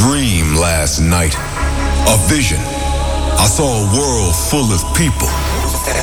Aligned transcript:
dream 0.00 0.56
last 0.56 0.98
night. 0.98 1.36
A 2.08 2.16
vision. 2.24 2.56
I 3.36 3.44
saw 3.44 3.68
a 3.68 3.86
world 3.92 4.32
full 4.32 4.72
of 4.72 4.80
people. 4.96 5.28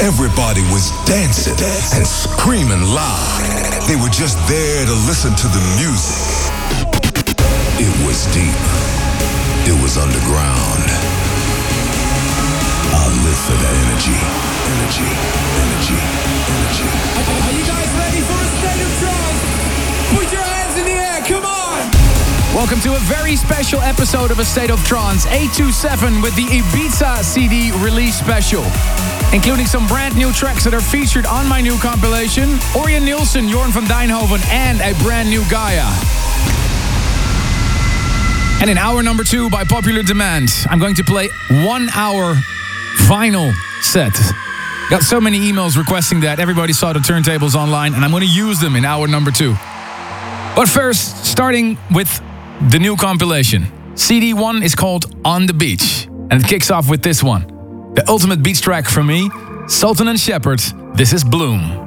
Everybody 0.05 0.61
was 0.69 0.93
dancing 1.09 1.57
and 1.97 2.05
screaming 2.05 2.83
loud. 2.93 3.41
They 3.89 3.97
were 3.97 4.13
just 4.13 4.37
there 4.45 4.85
to 4.85 4.95
listen 5.09 5.33
to 5.33 5.47
the 5.49 5.63
music. 5.81 6.13
It 7.81 7.93
was 8.05 8.29
deep. 8.37 8.61
It 9.65 9.77
was 9.81 9.97
underground. 9.97 10.85
I 12.93 13.05
live 13.25 13.39
for 13.49 13.57
that 13.57 13.75
energy. 13.81 14.17
Energy. 14.77 15.09
Energy. 15.65 15.97
Energy. 16.53 17.56
Welcome 22.57 22.79
to 22.79 22.95
a 22.95 22.99
very 23.01 23.35
special 23.35 23.79
episode 23.81 24.31
of 24.31 24.39
A 24.39 24.43
State 24.43 24.71
of 24.71 24.83
Trance 24.83 25.27
827 25.27 26.23
with 26.23 26.35
the 26.35 26.45
Ibiza 26.45 27.23
CD 27.23 27.71
release 27.83 28.17
special. 28.17 28.65
Including 29.31 29.67
some 29.67 29.85
brand 29.85 30.15
new 30.15 30.33
tracks 30.33 30.63
that 30.63 30.73
are 30.73 30.81
featured 30.81 31.27
on 31.27 31.47
my 31.47 31.61
new 31.61 31.77
compilation 31.77 32.49
Orjan 32.73 33.05
Nilsen, 33.05 33.45
Jorn 33.47 33.69
van 33.69 33.83
Deynhoven, 33.83 34.43
and 34.49 34.81
a 34.81 34.97
brand 35.03 35.29
new 35.29 35.47
Gaia. 35.51 35.85
And 38.59 38.71
in 38.71 38.79
hour 38.79 39.03
number 39.03 39.23
two, 39.23 39.51
by 39.51 39.63
popular 39.63 40.01
demand, 40.01 40.49
I'm 40.67 40.79
going 40.79 40.95
to 40.95 41.03
play 41.03 41.29
one 41.63 41.89
hour 41.93 42.33
vinyl 43.05 43.53
set. 43.83 44.17
Got 44.89 45.03
so 45.03 45.21
many 45.21 45.41
emails 45.41 45.77
requesting 45.77 46.21
that. 46.21 46.39
Everybody 46.39 46.73
saw 46.73 46.91
the 46.91 47.01
turntables 47.01 47.53
online, 47.53 47.93
and 47.93 48.03
I'm 48.03 48.09
going 48.09 48.25
to 48.25 48.33
use 48.33 48.59
them 48.59 48.75
in 48.75 48.83
hour 48.83 49.07
number 49.07 49.29
two. 49.29 49.51
But 50.55 50.67
first, 50.67 51.23
starting 51.23 51.77
with 51.91 52.19
the 52.61 52.79
new 52.79 52.95
compilation. 52.95 53.63
CD1 53.93 54.63
is 54.63 54.73
called 54.73 55.15
On 55.23 55.45
the 55.45 55.53
Beach, 55.53 56.07
and 56.31 56.33
it 56.33 56.47
kicks 56.47 56.71
off 56.71 56.89
with 56.89 57.03
this 57.03 57.23
one. 57.23 57.93
The 57.93 58.03
ultimate 58.07 58.41
beach 58.41 58.61
track 58.61 58.87
for 58.87 59.03
me, 59.03 59.29
Sultan 59.67 60.07
and 60.07 60.19
Shepard. 60.19 60.59
This 60.95 61.13
is 61.13 61.23
Bloom. 61.23 61.86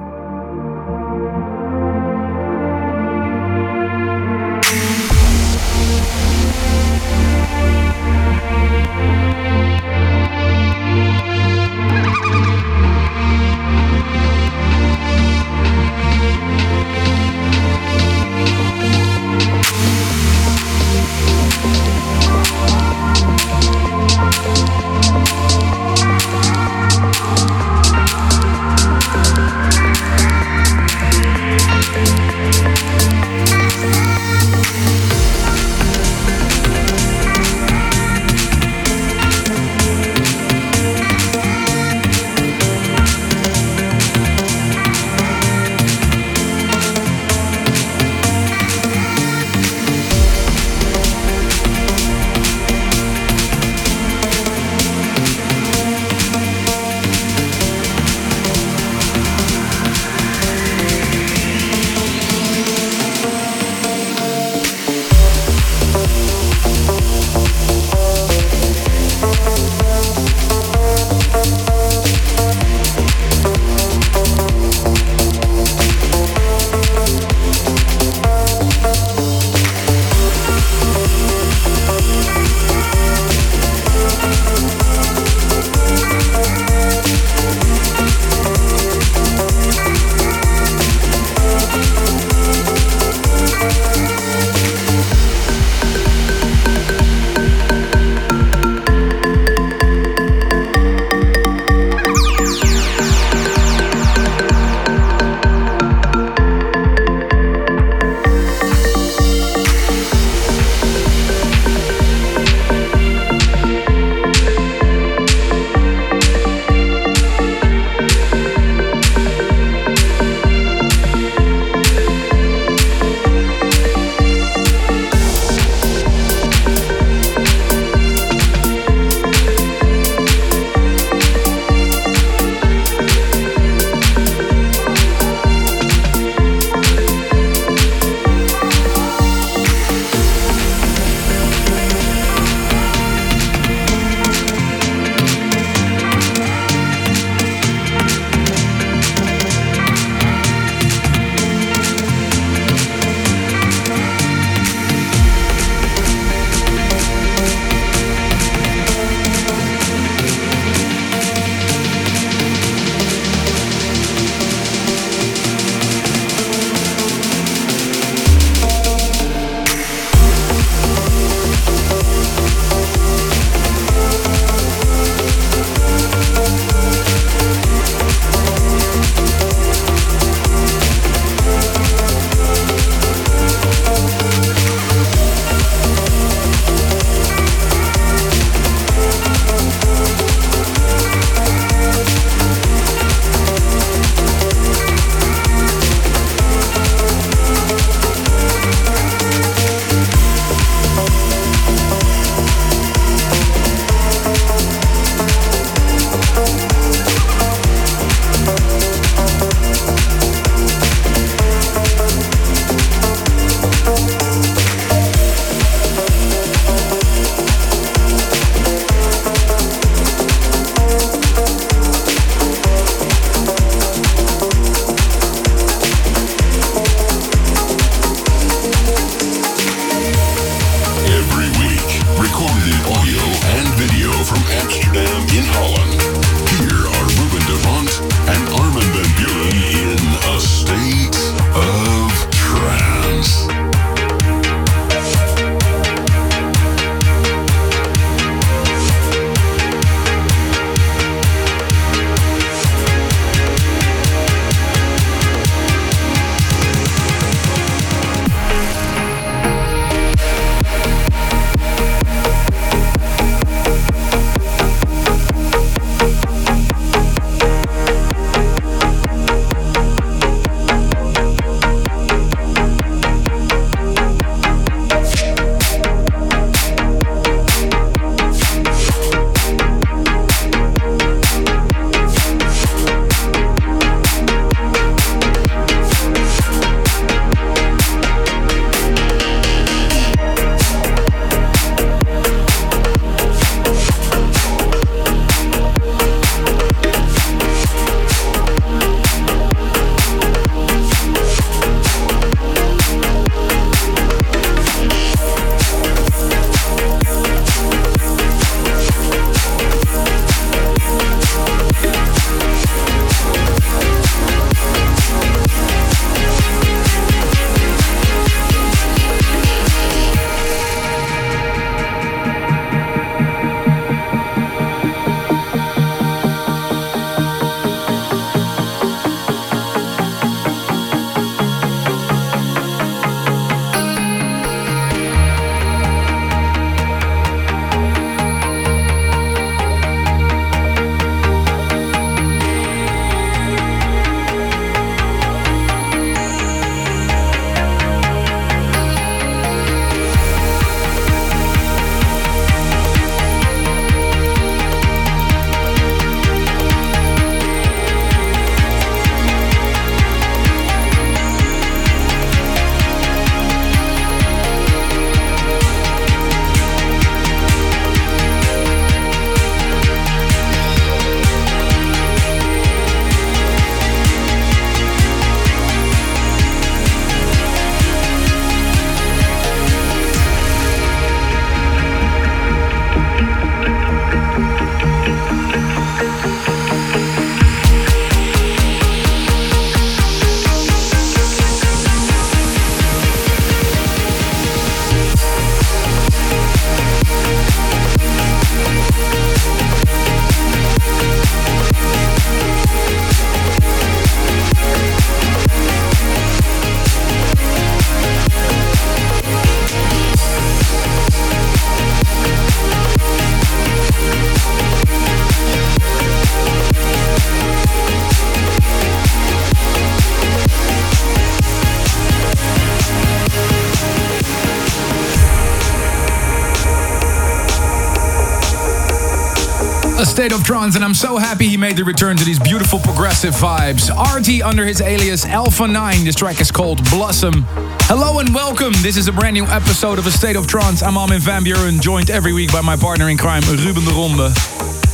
State 430.20 430.32
of 430.34 430.44
Trance, 430.44 430.76
and 430.76 430.84
I'm 430.84 430.92
so 430.92 431.16
happy 431.16 431.48
he 431.48 431.56
made 431.56 431.78
the 431.78 431.82
return 431.82 432.14
to 432.18 432.24
these 432.26 432.38
beautiful 432.38 432.78
progressive 432.78 433.32
vibes. 433.32 433.90
Arty 433.90 434.42
under 434.42 434.66
his 434.66 434.82
alias 434.82 435.24
Alpha 435.24 435.66
9. 435.66 436.04
This 436.04 436.14
track 436.14 436.42
is 436.42 436.50
called 436.50 436.84
Blossom. 436.90 437.46
Hello 437.88 438.18
and 438.18 438.34
welcome. 438.34 438.74
This 438.82 438.98
is 438.98 439.08
a 439.08 439.12
brand 439.12 439.32
new 439.32 439.46
episode 439.46 439.98
of 439.98 440.06
A 440.06 440.10
State 440.10 440.36
of 440.36 440.46
Trance. 440.46 440.82
I'm 440.82 440.98
Armin 440.98 441.20
van 441.20 441.42
Buuren, 441.42 441.80
joined 441.80 442.10
every 442.10 442.34
week 442.34 442.52
by 442.52 442.60
my 442.60 442.76
partner 442.76 443.08
in 443.08 443.16
crime, 443.16 443.42
Ruben 443.48 443.82
de 443.82 443.92
Ronde. 443.92 444.34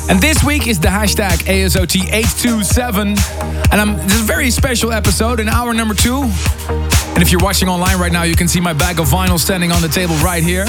And 0.08 0.20
this 0.20 0.44
week 0.44 0.68
is 0.68 0.78
the 0.78 0.86
hashtag 0.86 1.42
ASOT827. 1.48 3.18
And 3.72 3.80
I'm, 3.80 3.96
this 3.96 4.14
is 4.14 4.20
a 4.20 4.24
very 4.26 4.52
special 4.52 4.92
episode, 4.92 5.40
in 5.40 5.48
hour 5.48 5.74
number 5.74 5.94
two. 5.94 6.22
And 6.22 7.20
if 7.20 7.32
you're 7.32 7.42
watching 7.42 7.68
online 7.68 7.98
right 7.98 8.12
now, 8.12 8.22
you 8.22 8.36
can 8.36 8.46
see 8.46 8.60
my 8.60 8.74
bag 8.74 9.00
of 9.00 9.08
vinyl 9.08 9.40
standing 9.40 9.72
on 9.72 9.82
the 9.82 9.88
table 9.88 10.14
right 10.18 10.44
here. 10.44 10.66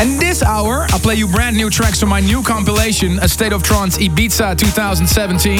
And 0.00 0.18
this 0.18 0.42
hour, 0.42 0.86
I'll 0.88 0.98
play 0.98 1.16
you 1.16 1.28
brand 1.28 1.58
new 1.58 1.68
tracks 1.68 2.00
from 2.00 2.08
my 2.08 2.20
new 2.20 2.42
compilation, 2.42 3.18
A 3.18 3.28
State 3.28 3.52
of 3.52 3.62
Trance 3.62 3.98
Ibiza 3.98 4.56
2017. 4.56 5.58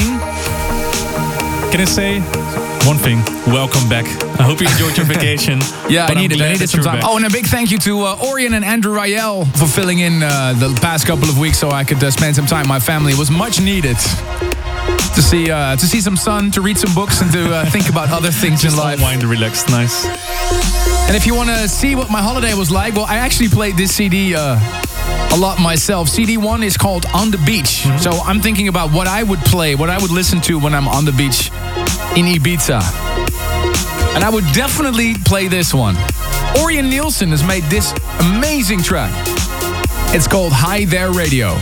Can 1.69 1.79
I 1.79 1.85
say 1.85 2.19
one 2.87 2.97
thing? 2.97 3.19
Welcome 3.45 3.87
back. 3.87 4.05
I 4.39 4.43
hope 4.43 4.59
you 4.59 4.67
enjoyed 4.67 4.97
your 4.97 5.05
vacation. 5.15 5.59
yeah, 5.87 6.07
I 6.07 6.15
needed, 6.15 6.41
I 6.41 6.53
needed 6.53 6.71
some 6.71 6.81
time. 6.81 7.01
Back. 7.01 7.07
Oh, 7.07 7.17
and 7.17 7.25
a 7.27 7.29
big 7.29 7.45
thank 7.45 7.69
you 7.69 7.77
to 7.79 8.01
uh, 8.01 8.17
Orion 8.31 8.55
and 8.55 8.65
Andrew 8.65 8.95
Rayel 8.95 9.45
for 9.55 9.67
filling 9.67 9.99
in 9.99 10.23
uh, 10.23 10.53
the 10.53 10.75
past 10.81 11.05
couple 11.05 11.29
of 11.29 11.37
weeks 11.37 11.59
so 11.59 11.69
I 11.69 11.83
could 11.83 12.03
uh, 12.03 12.09
spend 12.09 12.35
some 12.35 12.47
time 12.47 12.61
with 12.61 12.69
my 12.69 12.79
family. 12.79 13.13
It 13.13 13.19
was 13.19 13.29
much 13.29 13.61
needed 13.61 13.97
to 15.15 15.21
see 15.21 15.51
uh, 15.51 15.75
to 15.75 15.85
see 15.85 16.01
some 16.01 16.15
sun, 16.15 16.51
to 16.51 16.61
read 16.61 16.77
some 16.77 16.93
books, 16.93 17.21
and 17.21 17.31
to 17.31 17.53
uh, 17.53 17.65
think 17.65 17.89
about 17.89 18.09
other 18.11 18.31
things 18.31 18.61
Just 18.61 18.75
in 18.75 18.81
life. 18.81 18.97
Unwind, 18.97 19.23
relax, 19.23 19.69
nice. 19.69 20.05
And 21.07 21.15
if 21.15 21.25
you 21.25 21.35
want 21.35 21.49
to 21.49 21.67
see 21.67 21.95
what 21.95 22.09
my 22.09 22.21
holiday 22.21 22.53
was 22.53 22.71
like, 22.71 22.95
well, 22.95 23.05
I 23.05 23.17
actually 23.17 23.49
played 23.49 23.75
this 23.75 23.93
CD 23.93 24.33
uh, 24.33 24.57
a 25.33 25.37
lot 25.37 25.59
myself. 25.59 26.09
CD 26.09 26.37
one 26.37 26.63
is 26.63 26.77
called 26.77 27.05
On 27.13 27.31
the 27.31 27.37
Beach. 27.39 27.83
Mm-hmm. 27.83 27.97
So 27.97 28.11
I'm 28.11 28.41
thinking 28.41 28.67
about 28.67 28.91
what 28.91 29.07
I 29.07 29.23
would 29.23 29.39
play, 29.39 29.75
what 29.75 29.89
I 29.89 29.97
would 29.97 30.11
listen 30.11 30.39
to 30.41 30.59
when 30.59 30.73
I'm 30.73 30.87
on 30.87 31.05
the 31.05 31.11
beach 31.11 31.49
in 32.15 32.25
Ibiza. 32.25 32.81
And 34.15 34.23
I 34.23 34.29
would 34.29 34.45
definitely 34.53 35.15
play 35.25 35.47
this 35.47 35.73
one. 35.73 35.95
Orjan 36.55 36.89
Nilsen 36.89 37.29
has 37.29 37.43
made 37.43 37.63
this 37.63 37.93
amazing 38.19 38.81
track. 38.83 39.11
It's 40.13 40.27
called 40.27 40.51
Hi 40.53 40.85
There 40.85 41.11
Radio. 41.11 41.57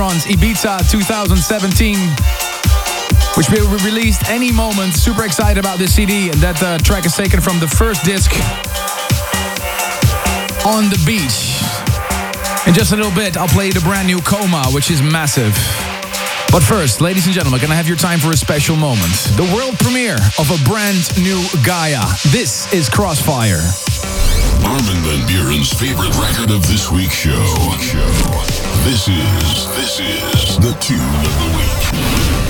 Trance 0.00 0.24
Ibiza 0.24 0.90
2017 0.90 1.94
which 3.36 3.50
will 3.50 3.68
be 3.68 3.84
released 3.84 4.30
any 4.30 4.50
moment. 4.50 4.94
Super 4.94 5.26
excited 5.26 5.60
about 5.60 5.78
this 5.78 5.94
CD. 5.94 6.30
And 6.30 6.40
that 6.40 6.56
uh, 6.62 6.78
track 6.78 7.04
is 7.04 7.14
taken 7.14 7.38
from 7.38 7.60
the 7.60 7.68
first 7.68 8.02
disc, 8.02 8.32
On 10.64 10.88
the 10.88 10.96
Beach. 11.04 11.60
In 12.66 12.72
just 12.72 12.92
a 12.92 12.96
little 12.96 13.12
bit, 13.12 13.36
I'll 13.36 13.52
play 13.52 13.68
the 13.68 13.80
brand 13.80 14.08
new 14.08 14.20
Coma, 14.22 14.64
which 14.72 14.90
is 14.90 15.02
massive. 15.02 15.52
But 16.50 16.62
first, 16.62 17.02
ladies 17.02 17.26
and 17.26 17.34
gentlemen, 17.34 17.60
can 17.60 17.70
I 17.70 17.74
have 17.74 17.86
your 17.86 17.98
time 17.98 18.20
for 18.20 18.30
a 18.30 18.38
special 18.38 18.76
moment? 18.76 19.12
The 19.36 19.52
world 19.54 19.78
premiere 19.80 20.16
of 20.40 20.48
a 20.48 20.56
brand 20.64 21.12
new 21.20 21.44
Gaia. 21.62 22.00
This 22.32 22.72
is 22.72 22.88
Crossfire. 22.88 23.60
Armin 24.64 25.00
van 25.04 25.28
Buuren's 25.28 25.74
favorite 25.74 26.16
record 26.16 26.50
of 26.50 26.66
this 26.66 26.90
week's 26.90 27.20
show. 27.20 28.69
This 28.82 29.08
is, 29.08 29.76
this 29.76 30.00
is 30.00 30.58
the 30.58 30.72
tune 30.80 30.98
of 30.98 31.34
the 31.38 31.56
week. 31.56 32.49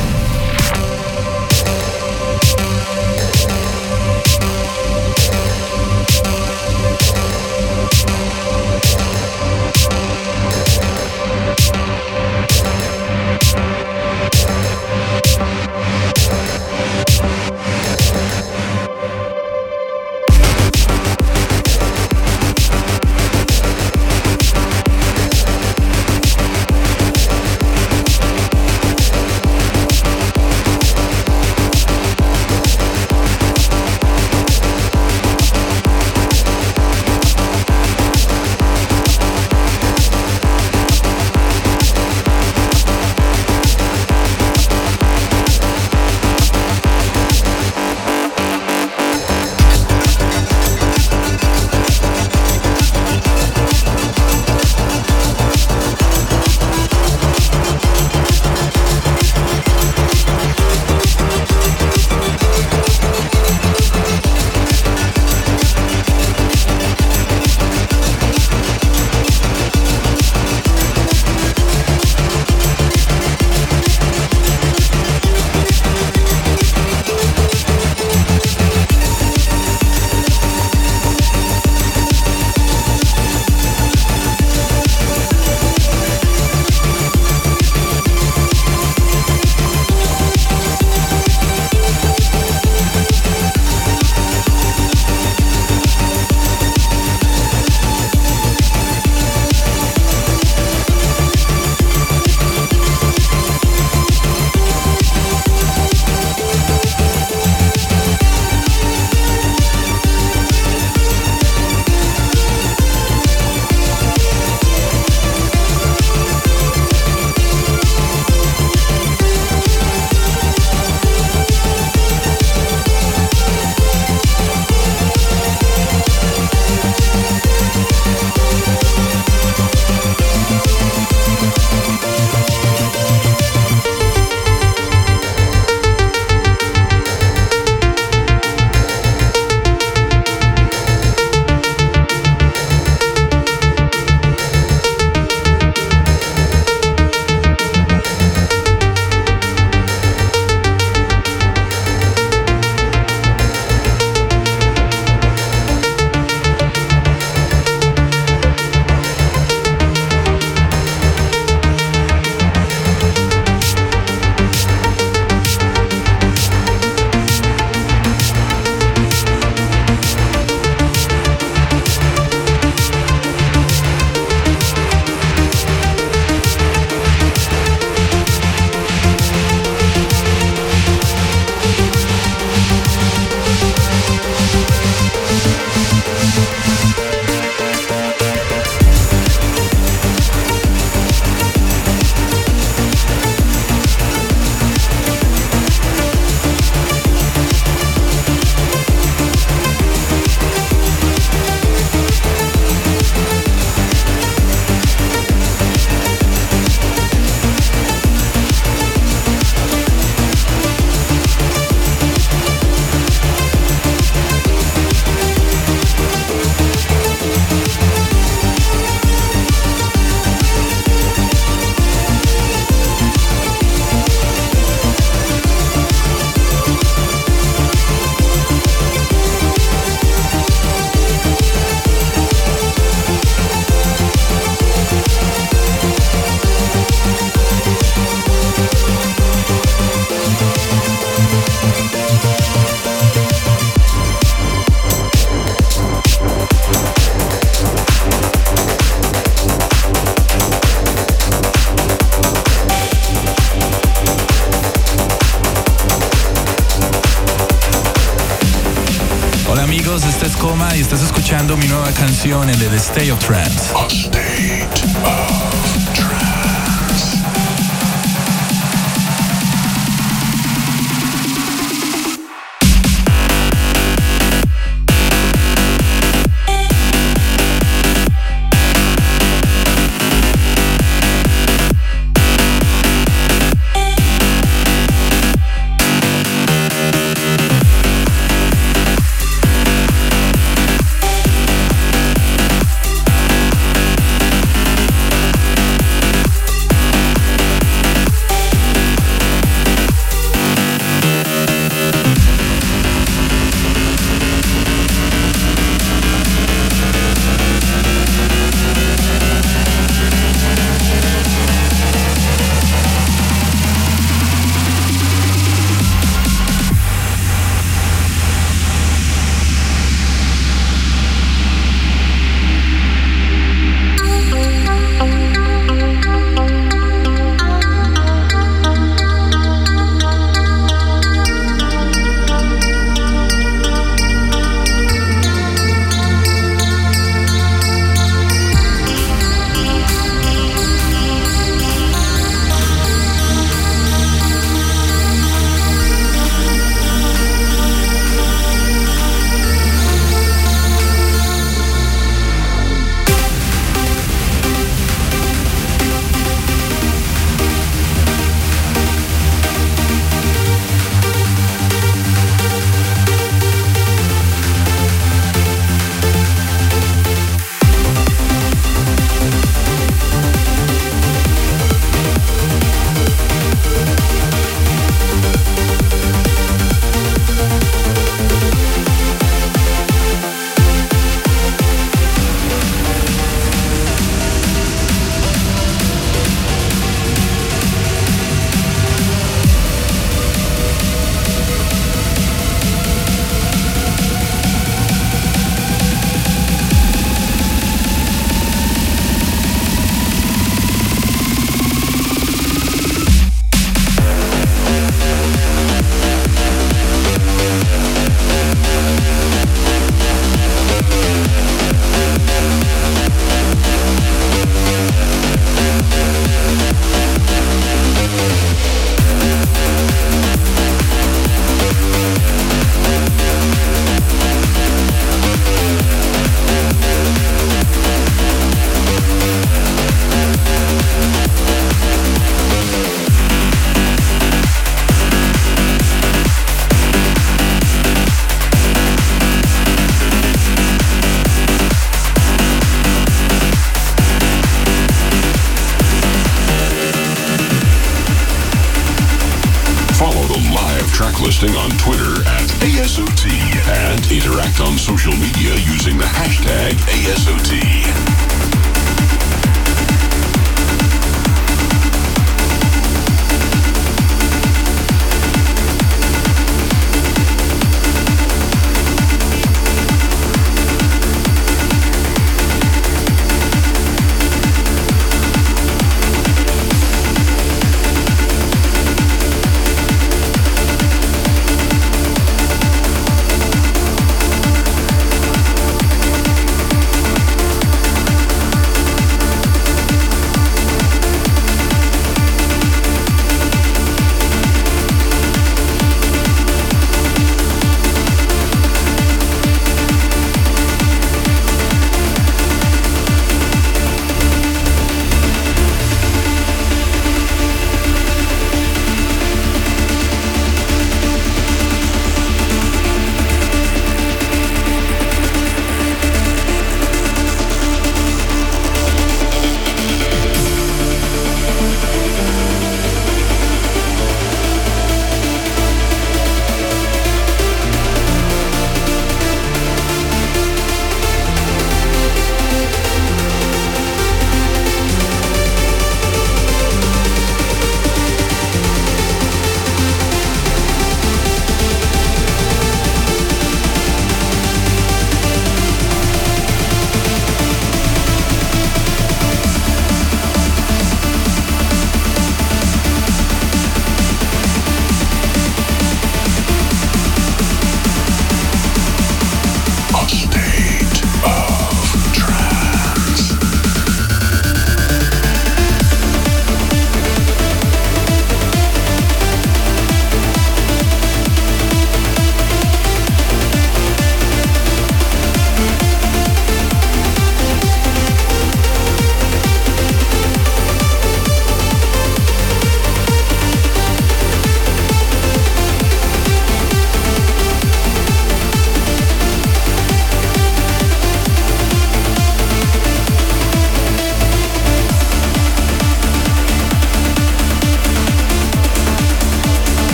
Canción 262.23 262.51
en 262.51 262.61
el 262.61 262.75
State 262.75 263.11
of 263.11 263.19
Trance. 263.19 263.60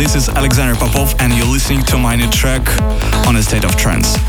This 0.00 0.14
is 0.14 0.30
Alexander 0.30 0.74
Popov, 0.76 1.14
and 1.18 1.30
you're 1.34 1.46
listening 1.46 1.82
to 1.82 1.98
my 1.98 2.16
new 2.16 2.28
track 2.30 2.62
on 3.26 3.36
a 3.36 3.42
state 3.42 3.66
of 3.66 3.76
trance. 3.76 4.19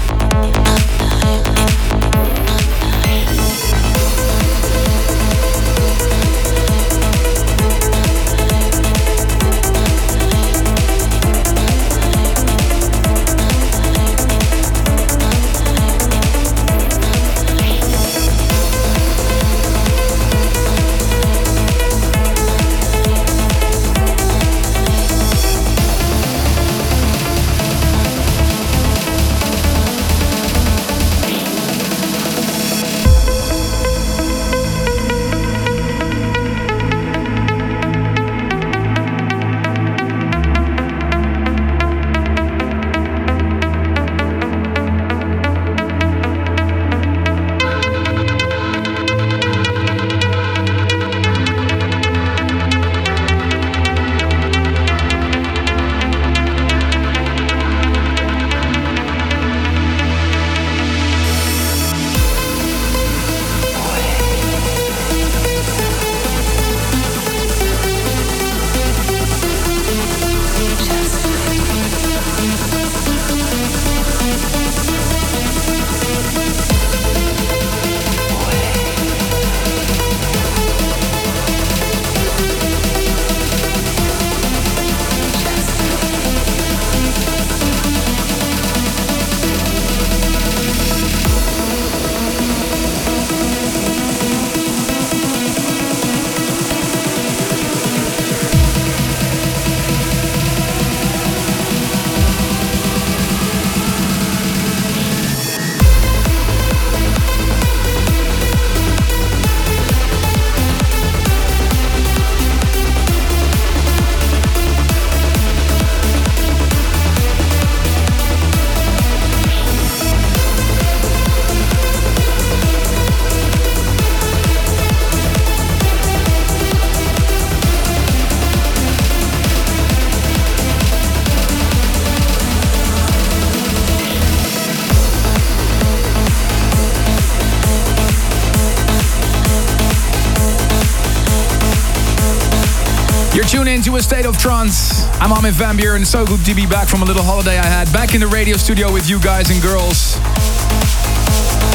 State 144.02 144.26
of 144.26 144.38
trance. 144.38 145.06
I'm 145.20 145.32
Armin 145.32 145.54
van 145.54 145.78
Buuren. 145.78 146.06
So 146.06 146.26
good 146.26 146.44
to 146.46 146.56
be 146.56 146.66
back 146.66 146.88
from 146.88 147.02
a 147.02 147.06
little 147.06 147.24
holiday 147.24 147.60
I 147.60 147.66
had. 147.66 147.92
Back 147.94 148.16
in 148.16 148.22
the 148.22 148.28
radio 148.28 148.58
studio 148.58 148.92
with 148.92 149.10
you 149.10 149.20
guys 149.20 149.52
and 149.52 149.62
girls. 149.62 150.18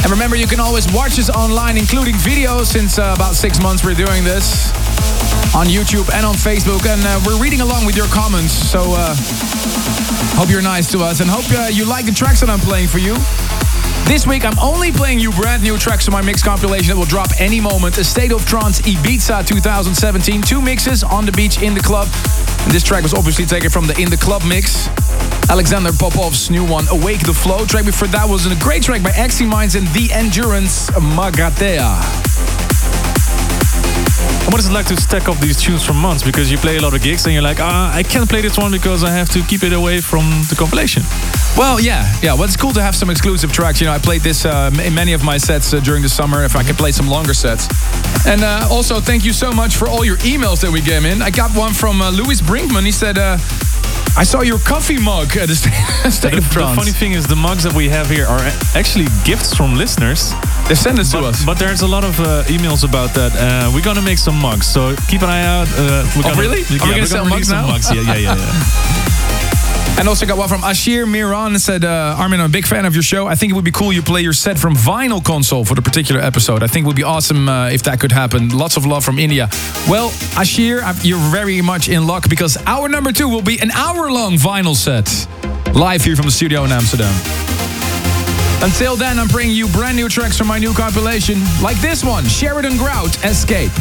And 0.02 0.10
remember, 0.10 0.34
you 0.34 0.46
can 0.46 0.58
always 0.58 0.90
watch 0.92 1.18
us 1.18 1.30
online, 1.30 1.76
including 1.76 2.14
videos. 2.16 2.66
Since 2.66 2.98
uh, 2.98 3.14
about 3.14 3.34
six 3.34 3.60
months, 3.62 3.84
we're 3.84 3.94
doing 3.94 4.24
this 4.24 4.72
on 5.54 5.66
YouTube 5.66 6.12
and 6.14 6.26
on 6.26 6.34
Facebook. 6.34 6.84
And 6.86 7.00
uh, 7.04 7.20
we're 7.26 7.40
reading 7.40 7.60
along 7.60 7.86
with 7.86 7.96
your 7.96 8.08
comments. 8.08 8.52
So 8.52 8.80
uh, 8.96 9.14
hope 10.34 10.50
you're 10.50 10.62
nice 10.62 10.90
to 10.92 10.98
us 10.98 11.20
and 11.20 11.30
hope 11.30 11.46
uh, 11.52 11.68
you 11.70 11.84
like 11.84 12.06
the 12.06 12.12
tracks 12.12 12.40
that 12.40 12.50
I'm 12.50 12.60
playing 12.60 12.88
for 12.88 12.98
you. 12.98 13.14
This 14.06 14.24
week, 14.24 14.44
I'm 14.44 14.58
only 14.60 14.92
playing 14.92 15.18
you 15.18 15.32
brand 15.32 15.64
new 15.64 15.76
tracks 15.76 16.04
from 16.04 16.12
my 16.12 16.22
mix 16.22 16.40
compilation 16.40 16.88
that 16.88 16.96
will 16.96 17.06
drop 17.06 17.28
any 17.40 17.60
moment. 17.60 17.98
A 17.98 18.04
State 18.04 18.30
of 18.30 18.46
Trance 18.46 18.80
Ibiza 18.82 19.44
2017. 19.44 20.42
Two 20.42 20.62
mixes 20.62 21.02
on 21.02 21.26
the 21.26 21.32
beach 21.32 21.60
in 21.60 21.74
the 21.74 21.80
club. 21.80 22.06
And 22.62 22.72
this 22.72 22.84
track 22.84 23.02
was 23.02 23.14
obviously 23.14 23.46
taken 23.46 23.68
from 23.68 23.86
the 23.86 24.00
In 24.00 24.08
the 24.08 24.16
Club 24.16 24.42
mix. 24.46 24.88
Alexander 25.50 25.90
Popov's 25.92 26.50
new 26.50 26.64
one, 26.64 26.86
Awake 26.88 27.26
the 27.26 27.34
Flow. 27.34 27.66
Track 27.66 27.84
before 27.84 28.08
that 28.08 28.28
was 28.28 28.46
a 28.46 28.54
great 28.56 28.82
track 28.82 29.02
by 29.02 29.10
Axie 29.10 29.46
Minds 29.46 29.74
and 29.74 29.86
The 29.88 30.10
Endurance, 30.12 30.88
Magatea. 30.90 32.25
What 34.46 34.60
is 34.60 34.68
it 34.68 34.72
like 34.72 34.86
to 34.86 34.96
stack 34.96 35.28
up 35.28 35.36
these 35.38 35.60
tunes 35.60 35.84
for 35.84 35.92
months? 35.92 36.22
Because 36.22 36.50
you 36.52 36.56
play 36.56 36.76
a 36.76 36.80
lot 36.80 36.94
of 36.94 37.02
gigs 37.02 37.24
and 37.26 37.34
you're 37.34 37.42
like, 37.42 37.58
ah, 37.60 37.92
I 37.92 38.02
can't 38.04 38.28
play 38.28 38.40
this 38.40 38.56
one 38.56 38.70
because 38.70 39.02
I 39.02 39.10
have 39.10 39.28
to 39.30 39.42
keep 39.42 39.64
it 39.64 39.72
away 39.72 40.00
from 40.00 40.22
the 40.48 40.54
compilation. 40.56 41.02
Well, 41.56 41.80
yeah, 41.80 42.06
yeah. 42.22 42.32
Well, 42.32 42.44
it's 42.44 42.56
cool 42.56 42.72
to 42.72 42.80
have 42.80 42.94
some 42.94 43.10
exclusive 43.10 43.52
tracks. 43.52 43.80
You 43.80 43.88
know, 43.88 43.92
I 43.92 43.98
played 43.98 44.22
this 44.22 44.44
uh, 44.44 44.70
in 44.84 44.94
many 44.94 45.14
of 45.14 45.24
my 45.24 45.36
sets 45.36 45.74
uh, 45.74 45.80
during 45.80 46.02
the 46.02 46.08
summer. 46.08 46.44
If 46.44 46.54
I 46.54 46.62
could 46.62 46.76
play 46.76 46.92
some 46.92 47.08
longer 47.08 47.34
sets, 47.34 47.66
and 48.24 48.42
uh, 48.42 48.68
also 48.70 49.00
thank 49.00 49.24
you 49.24 49.32
so 49.32 49.50
much 49.50 49.76
for 49.76 49.88
all 49.88 50.04
your 50.04 50.18
emails 50.18 50.60
that 50.60 50.70
we 50.70 50.80
get 50.80 51.04
in. 51.04 51.22
I 51.22 51.30
got 51.30 51.50
one 51.56 51.74
from 51.74 52.00
uh, 52.00 52.10
Louis 52.10 52.40
Brinkman. 52.40 52.84
He 52.84 52.92
said. 52.92 53.18
I 54.18 54.24
saw 54.24 54.40
your 54.40 54.58
coffee 54.58 54.98
mug 54.98 55.36
at 55.36 55.48
the 55.48 55.54
State, 55.54 55.72
the, 56.32 56.38
of 56.38 56.48
Trance. 56.48 56.70
The 56.70 56.76
funny 56.80 56.92
thing 56.92 57.12
is, 57.12 57.26
the 57.26 57.36
mugs 57.36 57.64
that 57.64 57.74
we 57.74 57.90
have 57.90 58.08
here 58.08 58.24
are 58.24 58.40
actually 58.74 59.06
gifts 59.24 59.54
from 59.54 59.74
listeners. 59.74 60.32
They 60.68 60.74
send 60.74 60.98
it 60.98 61.04
to 61.10 61.18
us. 61.18 61.44
But 61.44 61.58
there's 61.58 61.82
a 61.82 61.86
lot 61.86 62.02
of 62.02 62.18
uh, 62.20 62.44
emails 62.44 62.82
about 62.82 63.12
that. 63.12 63.36
Uh, 63.36 63.70
we're 63.74 63.84
gonna 63.84 64.00
make 64.00 64.16
some 64.16 64.40
mugs, 64.40 64.66
so 64.66 64.96
keep 65.08 65.20
an 65.20 65.28
eye 65.28 65.44
out. 65.44 65.68
Uh, 65.68 66.08
we're 66.16 66.20
oh, 66.20 66.22
gonna, 66.22 66.40
really? 66.40 66.62
Yeah, 66.62 66.82
Are 66.82 66.88
we 66.88 66.94
gonna 66.94 67.06
sell 67.06 67.24
mugs 67.26 67.50
now? 67.50 67.66
Mugs. 67.66 67.92
Yeah, 67.92 68.00
yeah, 68.00 68.14
yeah. 68.16 68.36
yeah. 68.36 69.02
And 69.98 70.08
also 70.08 70.26
got 70.26 70.36
one 70.36 70.48
from 70.48 70.62
Ashir 70.62 71.06
Miran 71.06 71.58
said, 71.58 71.84
uh, 71.84 72.16
Armin, 72.18 72.38
I'm 72.40 72.50
a 72.50 72.52
big 72.52 72.66
fan 72.66 72.84
of 72.84 72.94
your 72.94 73.02
show. 73.02 73.26
I 73.26 73.34
think 73.34 73.50
it 73.50 73.54
would 73.54 73.64
be 73.64 73.70
cool 73.72 73.92
you 73.92 74.02
play 74.02 74.20
your 74.20 74.34
set 74.34 74.58
from 74.58 74.74
Vinyl 74.74 75.24
Console 75.24 75.64
for 75.64 75.74
the 75.74 75.80
particular 75.80 76.20
episode. 76.20 76.62
I 76.62 76.66
think 76.66 76.84
it 76.84 76.86
would 76.86 76.96
be 76.96 77.02
awesome 77.02 77.48
uh, 77.48 77.70
if 77.70 77.82
that 77.84 77.98
could 77.98 78.12
happen. 78.12 78.50
Lots 78.50 78.76
of 78.76 78.84
love 78.84 79.04
from 79.04 79.18
India. 79.18 79.48
Well, 79.88 80.12
Ashir, 80.38 80.82
you're 81.02 81.30
very 81.30 81.62
much 81.62 81.88
in 81.88 82.06
luck 82.06 82.28
because 82.28 82.58
our 82.66 82.88
number 82.90 83.10
two 83.10 83.28
will 83.28 83.42
be 83.42 83.58
an 83.60 83.70
hour 83.70 84.10
long 84.10 84.34
vinyl 84.34 84.76
set 84.76 85.26
live 85.74 86.04
here 86.04 86.14
from 86.14 86.26
the 86.26 86.32
studio 86.32 86.64
in 86.64 86.72
Amsterdam. 86.72 87.14
Until 88.62 88.96
then, 88.96 89.18
I'm 89.18 89.28
bringing 89.28 89.54
you 89.54 89.66
brand 89.68 89.96
new 89.96 90.08
tracks 90.08 90.36
from 90.36 90.46
my 90.46 90.58
new 90.58 90.74
compilation, 90.74 91.38
like 91.62 91.76
this 91.80 92.04
one 92.04 92.24
Sheridan 92.26 92.76
Grout 92.76 93.24
Escape. 93.24 93.72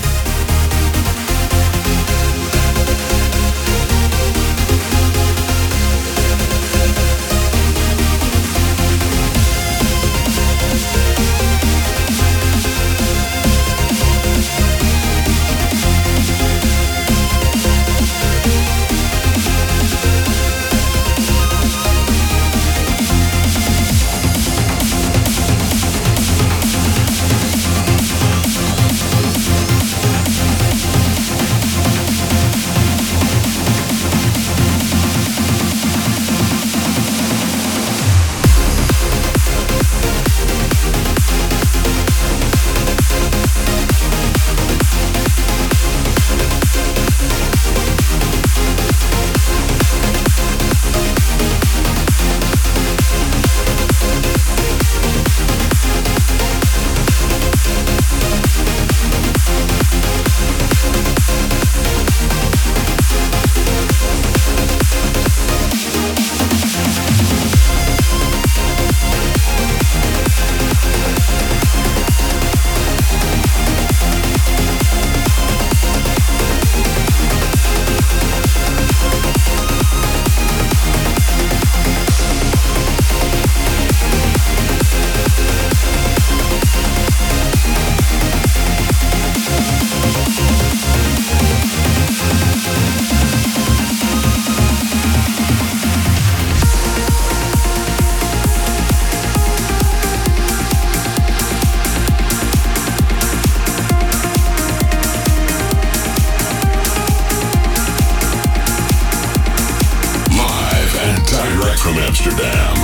Amsterdam. 112.25 112.75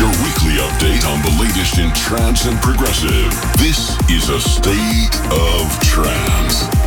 Your 0.00 0.10
weekly 0.24 0.58
update 0.58 1.06
on 1.08 1.22
the 1.22 1.40
latest 1.40 1.78
in 1.78 1.92
trance 1.92 2.46
and 2.46 2.60
progressive. 2.60 3.30
This 3.58 3.96
is 4.10 4.30
a 4.30 4.40
state 4.40 5.14
of 5.30 5.80
trance. 5.80 6.85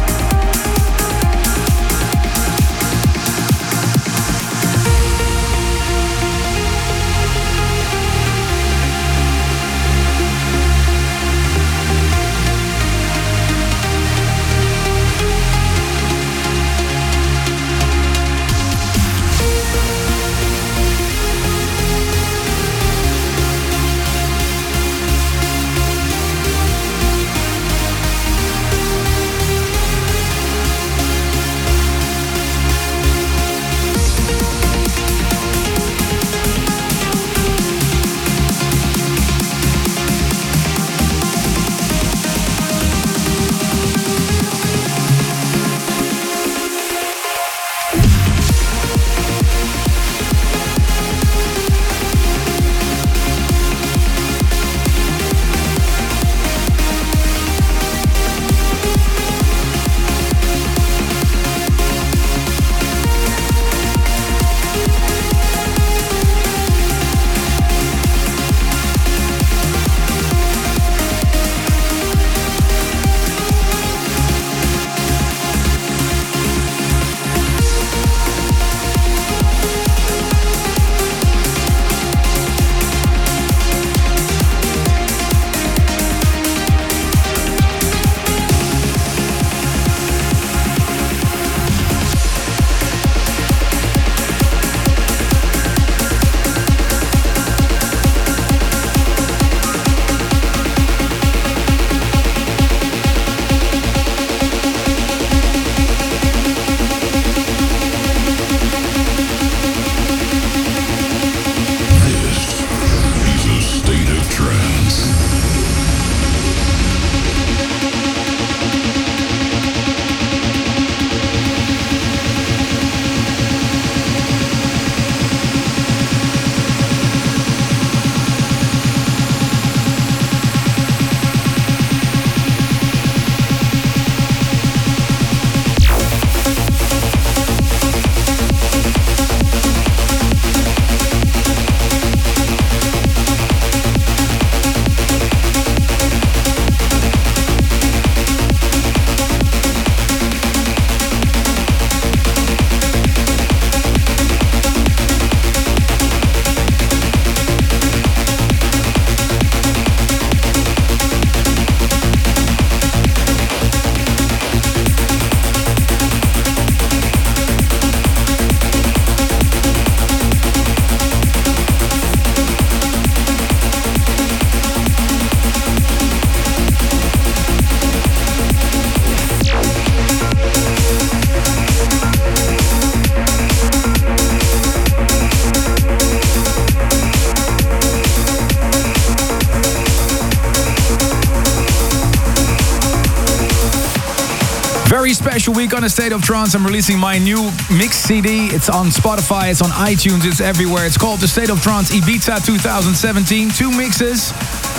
State 195.90 196.12
of 196.12 196.22
Trance. 196.22 196.54
I'm 196.56 196.66
releasing 196.66 197.00
my 197.00 197.18
new 197.18 197.52
mix 197.72 197.98
CD. 197.98 198.48
It's 198.48 198.70
on 198.70 198.88
Spotify, 198.88 199.50
it's 199.50 199.62
on 199.62 199.70
iTunes, 199.70 200.26
it's 200.26 200.40
everywhere. 200.40 200.86
It's 200.86 200.98
called 200.98 201.20
The 201.20 201.28
State 201.28 201.50
of 201.50 201.62
Trance 201.62 201.92
Ibiza 201.92 202.46
2017. 202.46 203.50
Two 203.50 203.72
mixes. 203.72 204.32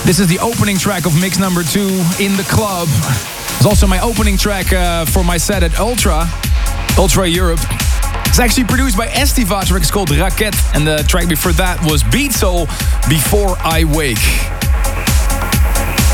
This 0.04 0.20
is 0.20 0.28
the 0.28 0.38
opening 0.38 0.78
track 0.78 1.06
of 1.06 1.20
mix 1.20 1.38
number 1.38 1.62
two 1.62 1.88
in 2.20 2.36
the 2.36 2.46
club. 2.48 2.88
It's 3.60 3.66
also 3.66 3.86
my 3.86 4.00
opening 4.00 4.38
track 4.38 4.72
uh, 4.72 5.04
for 5.04 5.22
my 5.22 5.36
set 5.36 5.62
at 5.62 5.78
Ultra, 5.78 6.26
Ultra 6.96 7.28
Europe. 7.28 7.60
It's 8.24 8.38
actually 8.38 8.64
produced 8.64 8.96
by 8.96 9.06
Estiva. 9.08 9.60
The 9.60 9.66
track 9.66 9.90
called 9.90 10.08
Raket. 10.08 10.56
And 10.74 10.86
the 10.86 11.04
track 11.06 11.28
before 11.28 11.52
that 11.52 11.78
was 11.84 12.02
Beat 12.04 12.32
Soul, 12.32 12.66
Before 13.06 13.56
I 13.60 13.84
Wake. 13.84 14.59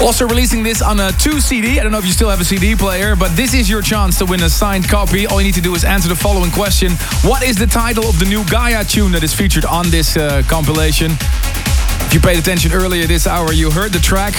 Also 0.03 0.28
releasing 0.28 0.62
this 0.62 0.82
on 0.82 1.01
a 1.01 1.11
2 1.12 1.40
CD. 1.40 1.80
I 1.80 1.82
don't 1.82 1.90
know 1.90 1.99
if 1.99 2.05
you 2.05 2.12
still 2.12 2.28
have 2.28 2.40
a 2.40 2.44
CD 2.44 2.76
player, 2.76 3.16
but 3.16 3.34
this 3.34 3.55
is 3.55 3.68
your 3.68 3.80
chance 3.80 4.18
to 4.18 4.26
win 4.26 4.42
a 4.42 4.51
signed 4.51 4.86
copy. 4.88 5.26
All 5.26 5.40
you 5.40 5.47
need 5.47 5.55
to 5.55 5.62
do 5.62 5.74
is 5.74 5.84
answer 5.84 6.09
the 6.09 6.14
following 6.14 6.51
question. 6.51 6.92
What 7.22 7.42
is 7.42 7.57
the 7.57 7.66
title 7.66 8.05
of 8.05 8.18
the 8.18 8.26
new 8.26 8.44
Gaia 8.44 8.84
tune 8.84 9.11
that 9.12 9.24
is 9.24 9.32
featured 9.32 9.64
on 9.64 9.88
this 9.90 10.16
uh, 10.16 10.42
compilation? 10.49 11.12
If 11.12 12.11
you 12.12 12.20
paid 12.20 12.38
attention 12.38 12.72
earlier 12.72 13.07
this 13.07 13.26
hour, 13.26 13.53
you 13.53 13.70
heard 13.70 13.92
the 13.92 13.99
track. 13.99 14.34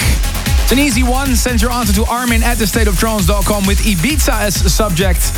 It's 0.62 0.72
an 0.72 0.78
easy 0.78 1.02
one. 1.02 1.34
Send 1.34 1.60
your 1.60 1.72
answer 1.72 1.92
to 1.94 2.04
armin 2.04 2.44
at 2.44 2.58
thestateoftrance.com 2.58 3.66
with 3.66 3.78
Ibiza 3.78 4.40
as 4.40 4.72
subject. 4.72 5.32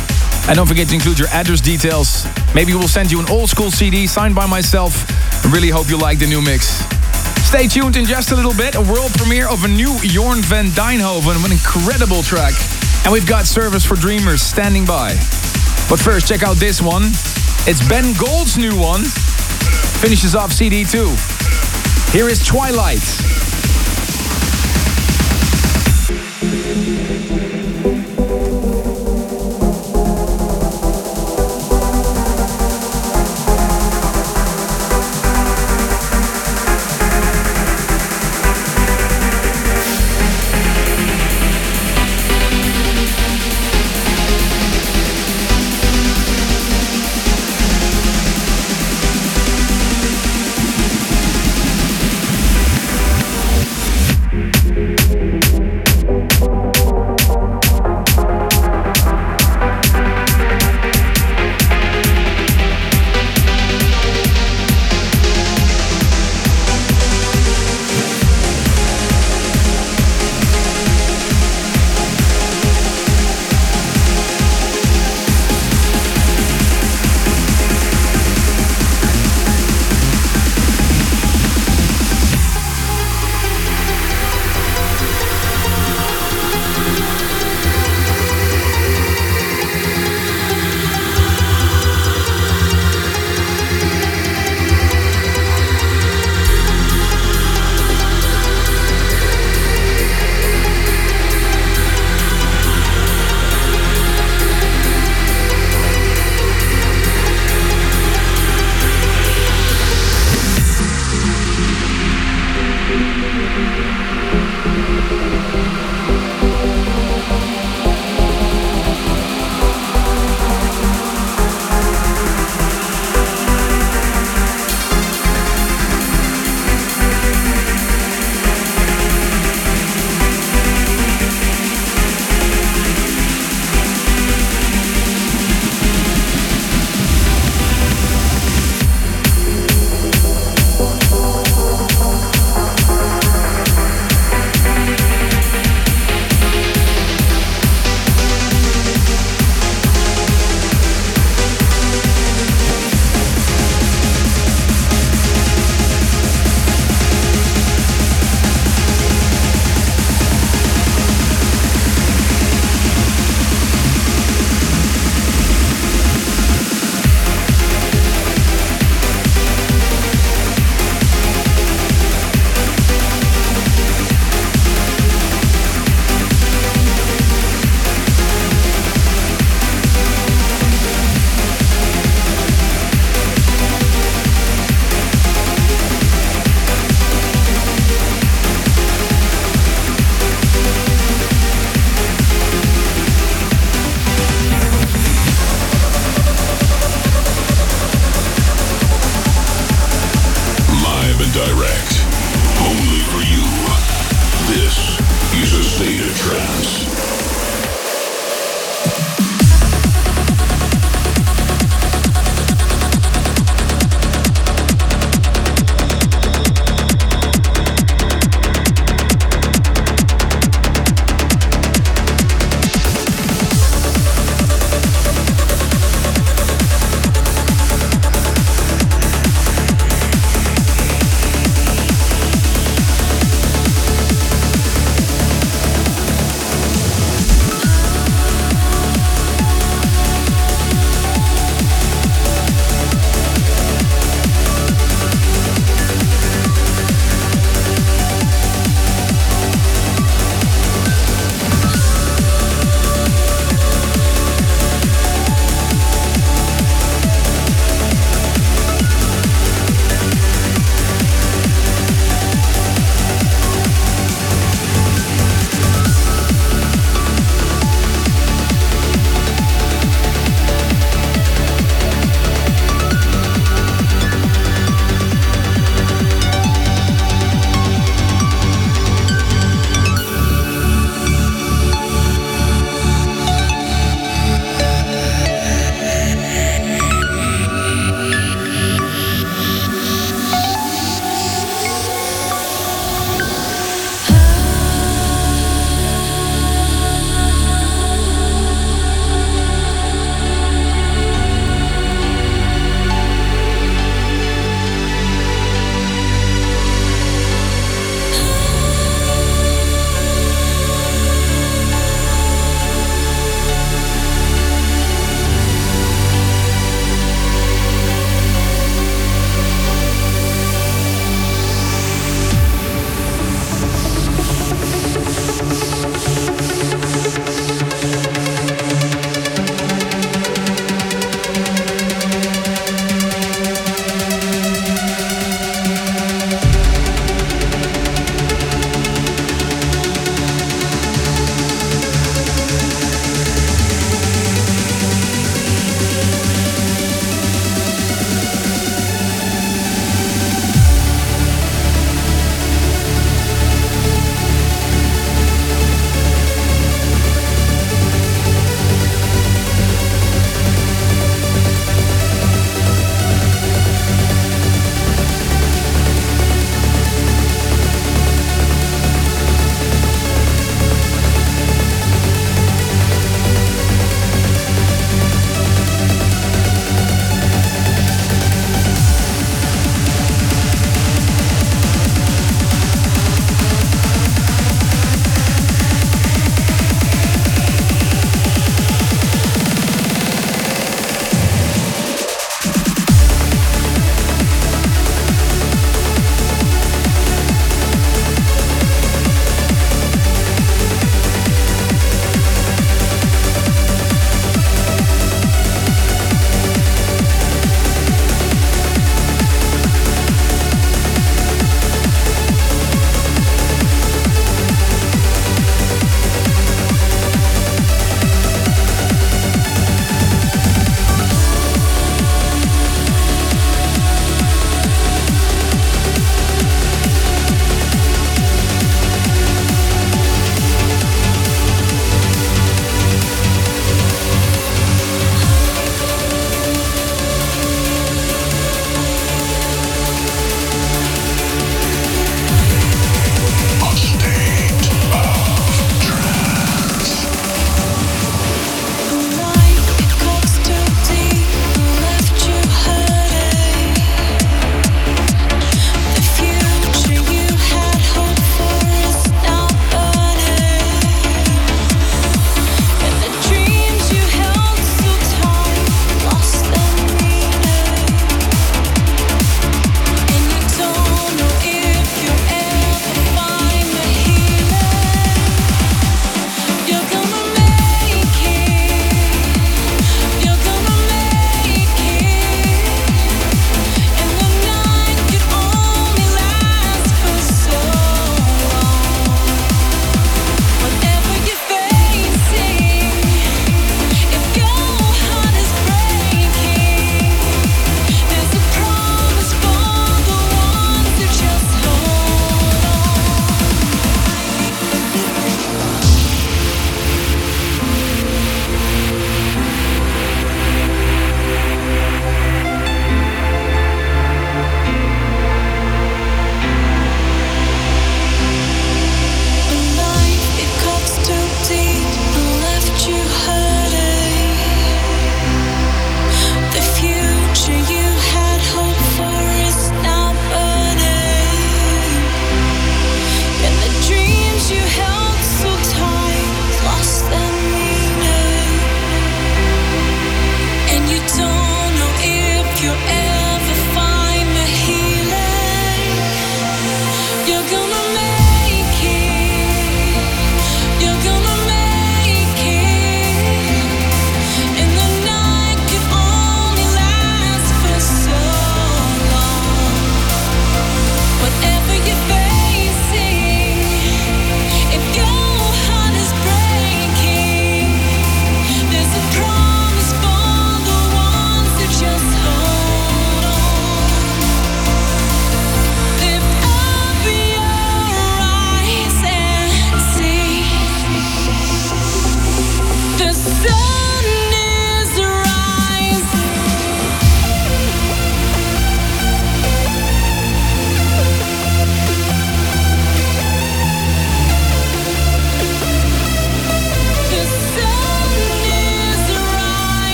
And 0.47 0.55
don't 0.55 0.67
forget 0.67 0.87
to 0.89 0.93
include 0.93 1.17
your 1.17 1.29
address 1.29 1.61
details. 1.61 2.27
Maybe 2.53 2.73
we'll 2.73 2.87
send 2.87 3.11
you 3.11 3.19
an 3.19 3.29
old 3.29 3.49
school 3.49 3.71
CD 3.71 4.05
signed 4.05 4.35
by 4.35 4.45
myself. 4.45 5.03
I 5.43 5.51
really 5.51 5.69
hope 5.69 5.89
you 5.89 5.97
like 5.97 6.19
the 6.19 6.27
new 6.27 6.41
mix. 6.41 7.00
Stay 7.43 7.67
tuned 7.67 7.97
in 7.97 8.05
just 8.05 8.31
a 8.31 8.35
little 8.35 8.53
bit. 8.53 8.75
A 8.75 8.81
world 8.81 9.11
premiere 9.13 9.49
of 9.49 9.63
a 9.63 9.67
new 9.67 9.89
Jorn 10.07 10.43
van 10.45 10.67
Dijnhoven. 10.67 11.43
An 11.43 11.51
incredible 11.51 12.23
track. 12.23 12.53
And 13.03 13.11
we've 13.11 13.27
got 13.27 13.45
Service 13.45 13.83
for 13.83 13.95
Dreamers 13.95 14.41
standing 14.41 14.85
by. 14.85 15.13
But 15.89 15.99
first, 15.99 16.27
check 16.27 16.43
out 16.43 16.57
this 16.57 16.81
one. 16.81 17.03
It's 17.67 17.85
Ben 17.87 18.13
Gold's 18.13 18.57
new 18.57 18.77
one. 18.77 19.03
Finishes 20.01 20.35
off 20.35 20.51
CD2. 20.51 22.13
Here 22.13 22.27
is 22.27 22.45
Twilight. 22.45 23.50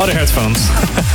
Other 0.00 0.14
headphones. 0.14 0.70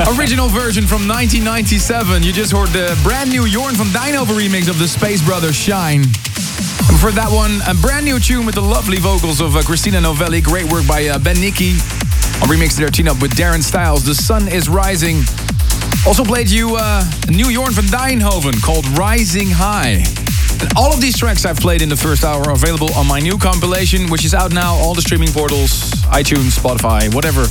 original 0.20 0.50
version 0.50 0.86
from 0.86 1.08
1997. 1.08 2.22
You 2.22 2.34
just 2.34 2.52
heard 2.52 2.68
the 2.70 3.00
brand 3.02 3.30
new 3.30 3.44
Jorn 3.48 3.74
van 3.80 3.88
Dijnhoven 3.88 4.36
remix 4.36 4.68
of 4.68 4.78
the 4.78 4.90
Space 4.90 5.22
Brothers 5.24 5.56
Shine. 5.56 6.02
And 6.02 7.00
for 7.00 7.12
that 7.12 7.32
one, 7.32 7.62
a 7.66 7.74
brand 7.80 8.04
new 8.04 8.20
tune 8.20 8.46
with 8.46 8.56
the 8.56 8.62
lovely 8.62 8.98
vocals 8.98 9.40
of 9.40 9.56
uh, 9.56 9.64
Christina 9.64 10.02
Novelli. 10.02 10.42
Great 10.42 10.70
work 10.70 10.86
by 10.86 11.08
uh, 11.08 11.18
Ben 11.18 11.40
Nicky. 11.40 11.80
On 12.44 12.52
remix 12.52 12.76
their 12.76 12.90
team 12.90 13.08
up 13.08 13.22
with 13.22 13.32
Darren 13.32 13.64
Styles. 13.64 14.04
The 14.04 14.14
Sun 14.14 14.50
is 14.50 14.68
Rising. 14.68 15.24
Also 16.06 16.26
played 16.26 16.50
you 16.50 16.76
uh, 16.76 17.08
a 17.28 17.32
new 17.32 17.48
Jorn 17.48 17.72
van 17.72 17.88
Dijnhoven 17.88 18.62
called 18.62 18.86
Rising 19.00 19.48
High. 19.50 20.04
And 20.60 20.70
all 20.76 20.92
of 20.94 21.00
these 21.00 21.18
tracks 21.18 21.46
I've 21.46 21.60
played 21.60 21.82
in 21.82 21.88
the 21.88 21.96
first 21.96 22.26
hour 22.26 22.44
are 22.44 22.54
available 22.54 22.94
on 22.96 23.08
my 23.08 23.22
new 23.22 23.38
compilation, 23.38 24.10
which 24.10 24.26
is 24.26 24.34
out 24.34 24.52
now, 24.52 24.76
all 24.76 24.94
the 24.94 25.02
streaming 25.02 25.32
portals, 25.32 25.92
iTunes, 26.12 26.60
Spotify, 26.60 27.08
whatever. 27.16 27.48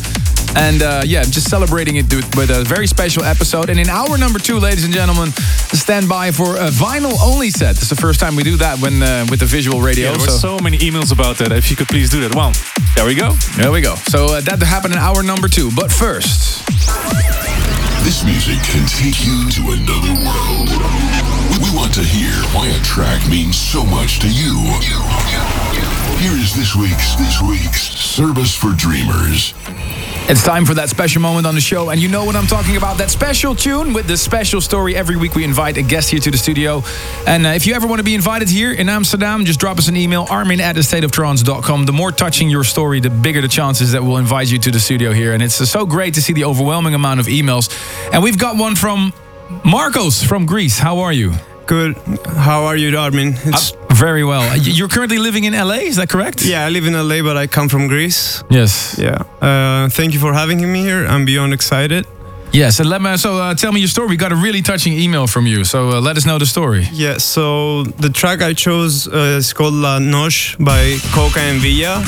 And 0.55 0.83
uh, 0.83 1.03
yeah, 1.05 1.23
just 1.23 1.49
celebrating 1.49 1.97
it 1.97 2.13
with 2.13 2.37
with 2.37 2.51
a 2.51 2.63
very 2.65 2.87
special 2.87 3.25
episode. 3.25 3.71
And 3.71 3.79
in 3.81 3.89
hour 3.89 4.19
number 4.19 4.39
two, 4.39 4.59
ladies 4.59 4.85
and 4.85 4.93
gentlemen, 4.93 5.33
stand 5.73 6.09
by 6.09 6.31
for 6.31 6.57
a 6.57 6.69
vinyl 6.69 7.17
only 7.25 7.51
set. 7.51 7.77
It's 7.77 7.89
the 7.89 7.97
first 7.97 8.21
time 8.21 8.37
we 8.37 8.43
do 8.43 8.57
that 8.59 8.79
when 8.81 9.03
uh, 9.03 9.27
with 9.31 9.41
the 9.41 9.47
visual 9.47 9.81
radio. 9.81 10.05
Yeah, 10.05 10.11
there 10.13 10.21
were 10.21 10.27
so- 10.33 10.59
so 10.59 10.63
many 10.63 10.79
emails 10.79 11.11
about 11.13 11.39
that. 11.39 11.53
If 11.53 11.71
you 11.71 11.77
could 11.77 11.89
please 11.89 12.11
do 12.11 12.21
that. 12.21 12.35
Well, 12.35 12.53
there 12.97 13.07
we 13.07 13.15
go. 13.15 13.33
there 13.57 13.73
we 13.73 13.81
go. 13.81 13.95
So 13.97 14.27
uh, 14.27 14.41
that 14.43 14.63
happened 14.63 14.93
in 14.95 14.99
hour 15.01 15.23
number 15.23 15.49
two. 15.49 15.71
But 15.75 15.91
first, 15.91 16.63
This 18.05 18.25
music 18.25 18.59
can 18.67 18.85
take 18.91 19.25
you 19.25 19.49
to 19.57 19.63
another 19.79 20.15
world. 20.27 20.69
We- 20.69 21.63
We 21.63 21.71
want 21.79 21.95
to 21.95 22.03
hear 22.03 22.33
why 22.53 22.67
a 22.69 22.81
track 22.83 23.21
means 23.29 23.57
so 23.57 23.85
much 23.85 24.19
to 24.21 24.29
you. 24.29 24.53
Here 26.21 26.37
is 26.45 26.53
this 26.55 26.75
week's 26.75 27.15
this 27.17 27.41
week's 27.41 27.83
Service 27.97 28.55
for 28.55 28.73
Dreamers. 28.75 29.55
It's 30.29 30.43
time 30.45 30.65
for 30.65 30.75
that 30.75 30.89
special 30.89 31.21
moment 31.21 31.47
on 31.47 31.55
the 31.55 31.61
show, 31.61 31.91
and 31.91 32.01
you 32.01 32.09
know 32.09 32.25
what 32.25 32.37
I'm 32.37 32.47
talking 32.47 32.77
about. 32.77 32.97
That 32.97 33.11
special 33.11 33.55
tune 33.55 33.93
with 33.93 34.07
the 34.07 34.17
special 34.17 34.61
story. 34.61 34.95
Every 34.95 35.17
week 35.17 35.35
we 35.35 35.45
invite 35.45 35.77
a 35.77 35.83
guest 35.83 36.11
here 36.11 36.21
to 36.21 36.31
the 36.31 36.39
studio. 36.39 36.83
And 37.27 37.45
uh, 37.45 37.51
if 37.51 37.67
you 37.67 37.75
ever 37.75 37.87
want 37.87 37.99
to 37.99 38.05
be 38.05 38.15
invited 38.15 38.49
here 38.49 38.73
in 38.73 38.89
Amsterdam, 38.89 39.45
just 39.45 39.61
drop 39.61 39.79
us 39.79 39.89
an 39.89 39.97
email, 39.97 40.27
armin 40.31 40.61
at 40.61 40.77
thestateoftrance.com. 40.77 41.87
The 41.87 41.93
more 41.93 42.13
touching 42.13 42.49
your 42.49 42.65
story, 42.65 43.01
the 43.01 43.11
bigger 43.11 43.43
the 43.43 43.49
chances 43.49 43.93
that 43.93 44.03
we'll 44.03 44.17
invite 44.17 44.51
you 44.51 44.59
to 44.61 44.71
the 44.71 44.81
studio 44.81 45.13
here. 45.13 45.35
And 45.35 45.43
it's 45.43 45.61
uh, 45.61 45.67
so 45.67 45.85
great 45.85 46.15
to 46.15 46.23
see 46.23 46.33
the 46.33 46.45
overwhelming 46.45 46.95
amount 46.95 47.21
of 47.21 47.27
emails. 47.27 47.69
And 48.13 48.23
we've 48.23 48.39
got 48.39 48.57
one 48.57 48.77
from 48.77 49.13
Marcos 49.65 50.23
from 50.23 50.47
Greece. 50.47 50.79
How 50.79 51.01
are 51.01 51.13
you? 51.13 51.35
Good. 51.73 51.97
How 52.37 52.65
are 52.67 52.77
you, 52.77 52.95
Armin? 52.99 53.29
It's, 53.47 53.73
Uh, 53.73 53.95
very 53.95 54.25
well. 54.25 54.43
Uh, 54.43 54.57
You're 54.79 54.89
currently 54.91 55.17
living 55.19 55.45
in 55.45 55.55
LA, 55.55 55.79
is 55.89 55.97
that 55.97 56.09
correct? 56.11 56.43
yeah, 56.45 56.67
I 56.67 56.71
live 56.71 56.87
in 56.87 56.93
LA, 56.93 57.23
but 57.23 57.37
I 57.39 57.47
come 57.47 57.69
from 57.71 57.89
Greece. 57.89 58.43
Yes. 58.51 58.97
Yeah. 58.99 59.23
Uh, 59.41 59.89
thank 59.89 60.13
you 60.13 60.21
for 60.21 60.35
having 60.35 60.59
me 60.73 60.81
here. 60.83 61.07
I'm 61.07 61.25
beyond 61.25 61.53
excited. 61.55 62.05
Yes. 62.53 62.79
And 62.81 62.89
let 62.91 63.01
me, 63.01 63.17
so 63.17 63.39
uh, 63.39 63.55
tell 63.55 63.73
me 63.73 63.81
your 63.81 63.89
story. 63.89 64.09
We 64.09 64.17
got 64.17 64.33
a 64.33 64.37
really 64.37 64.61
touching 64.61 64.93
email 64.93 65.27
from 65.27 65.47
you. 65.47 65.65
So 65.65 65.79
uh, 65.89 66.01
let 66.09 66.17
us 66.19 66.25
know 66.27 66.39
the 66.39 66.47
story. 66.47 66.87
Yeah, 66.93 67.17
so 67.19 67.85
the 68.05 68.11
track 68.11 68.43
I 68.43 68.53
chose 68.55 69.09
uh, 69.09 69.39
is 69.41 69.53
called 69.55 69.73
La 69.75 69.99
Noche 69.99 70.57
by 70.59 70.99
Coca 71.15 71.41
and 71.41 71.59
Villa. 71.63 72.03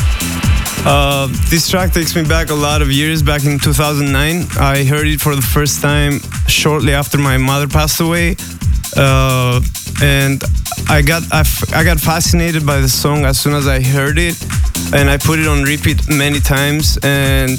Uh, 0.87 1.29
this 1.49 1.71
track 1.71 1.93
takes 1.95 2.15
me 2.15 2.23
back 2.25 2.51
a 2.51 2.55
lot 2.69 2.83
of 2.83 2.89
years. 2.91 3.23
Back 3.23 3.45
in 3.47 3.59
2009, 3.59 4.47
I 4.61 4.85
heard 4.85 5.07
it 5.07 5.21
for 5.23 5.35
the 5.35 5.47
first 5.57 5.81
time 5.81 6.21
shortly 6.49 6.93
after 6.93 7.17
my 7.19 7.39
mother 7.39 7.67
passed 7.67 8.01
away, 8.01 8.37
uh, 8.97 9.61
and 10.03 10.43
I 10.89 11.03
got 11.03 11.23
I, 11.33 11.41
f- 11.41 11.73
I 11.73 11.85
got 11.85 12.01
fascinated 12.01 12.67
by 12.67 12.81
the 12.81 12.89
song 12.89 13.25
as 13.25 13.39
soon 13.39 13.55
as 13.55 13.67
I 13.67 13.81
heard 13.81 14.19
it, 14.19 14.37
and 14.93 15.09
I 15.11 15.17
put 15.17 15.39
it 15.39 15.47
on 15.47 15.63
repeat 15.63 16.09
many 16.09 16.41
times, 16.41 16.99
and 17.03 17.53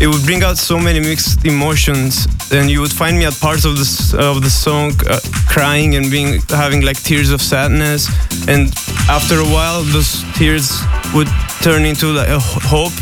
it 0.00 0.06
would 0.06 0.22
bring 0.24 0.42
out 0.42 0.56
so 0.58 0.78
many 0.78 1.00
mixed 1.00 1.44
emotions, 1.44 2.26
and 2.52 2.70
you 2.70 2.80
would 2.80 2.92
find 2.92 3.18
me 3.18 3.24
at 3.26 3.38
parts 3.40 3.64
of 3.64 3.76
the 3.76 4.16
of 4.18 4.42
the 4.42 4.50
song 4.50 4.92
uh, 5.08 5.20
crying 5.46 5.96
and 5.96 6.10
being 6.10 6.40
having 6.50 6.82
like 6.82 7.02
tears 7.02 7.30
of 7.30 7.40
sadness, 7.40 8.08
and 8.48 8.72
after 9.08 9.36
a 9.40 9.48
while, 9.54 9.82
those 9.82 10.24
tears 10.34 10.80
would 11.14 11.28
turn 11.62 11.84
into 11.84 12.06
like 12.12 12.28
a 12.28 12.38
hope 12.40 12.92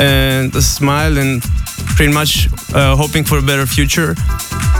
and 0.00 0.54
a 0.54 0.62
smile 0.62 1.18
and 1.18 1.42
pretty 1.96 2.12
much 2.12 2.48
uh, 2.74 2.96
hoping 2.96 3.24
for 3.24 3.38
a 3.38 3.42
better 3.42 3.66
future. 3.66 4.14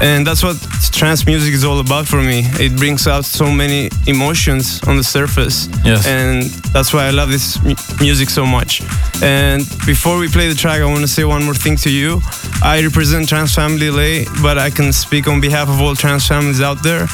And 0.00 0.26
that's 0.26 0.42
what 0.42 0.57
trance 0.92 1.26
music 1.26 1.55
is 1.55 1.64
all 1.64 1.78
about 1.78 2.07
for 2.09 2.20
me. 2.20 2.42
It 2.59 2.76
brings 2.76 3.07
out 3.07 3.24
so 3.24 3.50
many 3.50 3.88
emotions 4.07 4.82
on 4.88 4.96
the 4.96 5.05
surface. 5.05 5.68
Yes. 5.84 6.07
And 6.07 6.44
that's 6.74 6.92
why 6.92 7.07
I 7.07 7.11
love 7.11 7.30
this 7.30 7.62
mu- 7.62 7.74
music 8.00 8.28
so 8.30 8.44
much. 8.44 8.82
And 9.22 9.61
before 9.86 10.18
we 10.18 10.28
play 10.28 10.48
the 10.48 10.55
track, 10.57 10.80
I 10.80 10.86
want 10.86 11.03
to 11.03 11.09
say 11.09 11.24
one 11.24 11.44
more 11.44 11.55
thing 11.55 11.76
to 11.76 11.90
you. 11.90 12.20
I 12.64 12.82
represent 12.82 13.28
Trance 13.28 13.55
Family 13.55 13.90
LA, 13.90 14.24
but 14.42 14.59
I 14.59 14.70
can 14.70 14.92
speak 14.92 15.28
on 15.28 15.40
behalf 15.40 15.68
of 15.68 15.80
all 15.80 15.94
trance 15.94 16.26
families 16.26 16.61
out 16.61 16.82
there. 16.82 17.07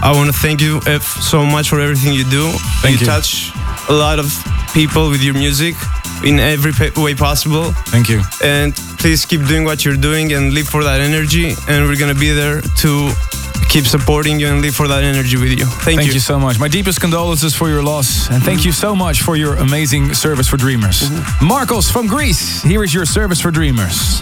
I 0.00 0.12
want 0.14 0.30
to 0.32 0.36
thank 0.38 0.60
you 0.60 0.80
F, 0.86 1.02
so 1.02 1.44
much 1.44 1.68
for 1.68 1.80
everything 1.80 2.12
you 2.14 2.24
do. 2.24 2.52
Thank 2.82 3.00
you. 3.00 3.06
touch 3.06 3.50
a 3.88 3.92
lot 3.92 4.18
of 4.18 4.26
people 4.74 5.10
with 5.10 5.22
your 5.22 5.34
music 5.34 5.74
in 6.24 6.38
every 6.38 6.72
way 7.02 7.14
possible. 7.14 7.72
Thank 7.88 8.08
you. 8.08 8.22
And 8.42 8.74
please 8.98 9.24
keep 9.24 9.46
doing 9.46 9.64
what 9.64 9.84
you're 9.84 9.96
doing 9.96 10.32
and 10.32 10.52
live 10.52 10.68
for 10.68 10.84
that 10.84 11.00
energy. 11.00 11.54
And 11.68 11.86
we're 11.86 11.96
gonna 11.98 12.14
be 12.14 12.30
there 12.30 12.60
to 12.60 13.12
keep 13.68 13.86
supporting 13.86 14.40
you 14.40 14.48
and 14.48 14.62
live 14.62 14.74
for 14.74 14.88
that 14.88 15.04
energy 15.04 15.36
with 15.36 15.58
you. 15.58 15.66
Thank, 15.66 16.00
Thank 16.00 16.14
you. 16.14 16.20
so 16.20 16.38
much. 16.38 16.58
My 16.58 16.68
deepest 16.68 17.00
condolences 17.00 17.54
for 17.54 17.68
your 17.68 17.82
loss, 17.82 18.30
and 18.30 18.42
thank 18.42 18.64
you 18.64 18.72
so 18.72 18.96
much 18.96 19.22
for 19.22 19.36
your 19.36 19.56
amazing 19.56 20.14
service 20.14 20.48
for 20.48 20.56
Dreamers. 20.56 21.02
Mm-hmm. 21.02 21.46
Marcos 21.46 21.90
from 21.90 22.06
Greece, 22.06 22.62
here 22.62 22.82
is 22.82 22.94
your 22.94 23.04
service 23.04 23.40
for 23.40 23.50
Dreamers. 23.50 24.20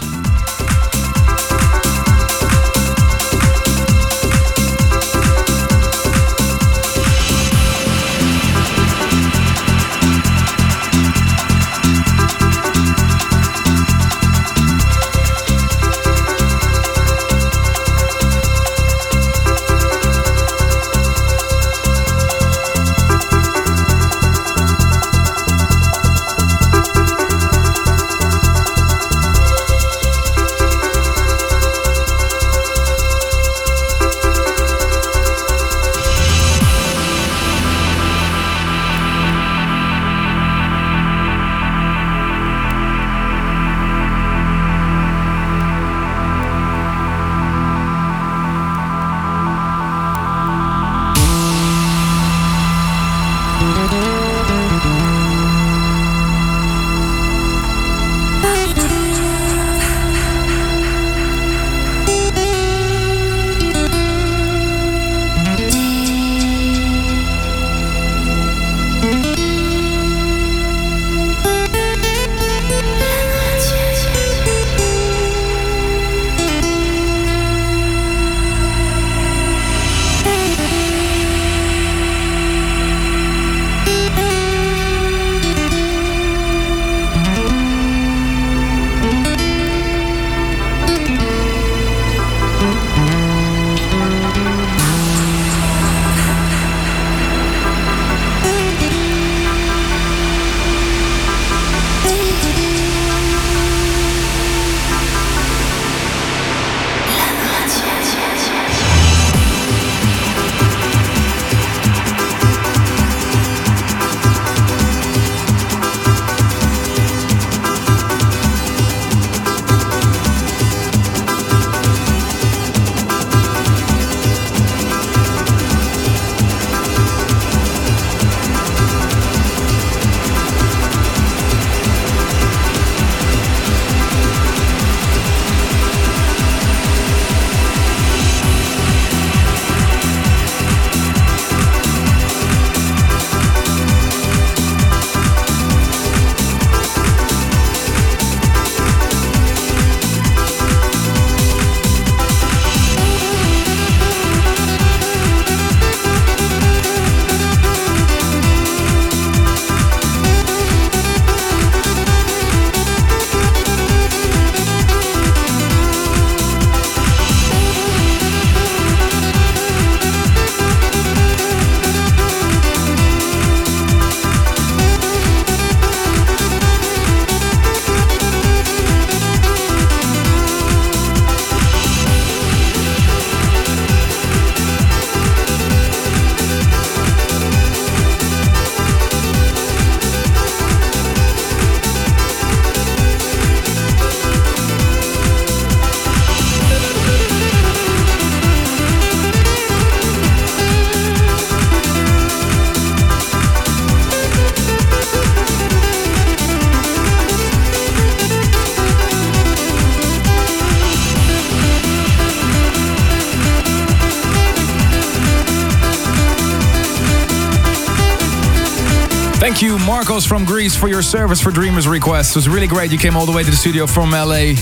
From 220.25 220.45
Greece, 220.45 220.75
for 220.75 220.87
your 220.87 221.03
service 221.03 221.39
for 221.39 221.51
Dreamers 221.51 221.87
request. 221.87 222.31
It 222.31 222.37
was 222.37 222.49
really 222.49 222.65
great. 222.65 222.91
You 222.91 222.97
came 222.97 223.15
all 223.15 223.25
the 223.25 223.31
way 223.31 223.43
to 223.43 223.49
the 223.51 223.55
studio 223.55 223.85
from 223.85 224.11
LA. 224.11 224.55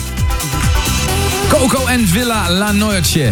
Coca 1.49 1.86
and 1.88 2.01
Villa 2.01 2.47
La 2.51 2.72
Noche. 2.74 3.32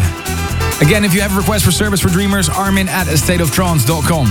Again, 0.81 1.03
if 1.03 1.13
you 1.13 1.21
have 1.21 1.33
a 1.35 1.39
request 1.39 1.65
for 1.65 1.71
service 1.71 1.99
for 1.99 2.09
Dreamers, 2.09 2.47
Armin 2.47 2.87
at 2.87 3.07
stateoftrance.com. 3.07 4.27